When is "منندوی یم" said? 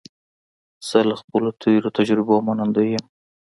2.47-3.05